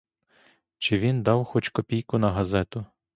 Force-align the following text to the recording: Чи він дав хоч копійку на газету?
Чи 0.77 0.99
він 0.99 1.23
дав 1.23 1.45
хоч 1.45 1.69
копійку 1.69 2.17
на 2.17 2.31
газету? 2.31 2.85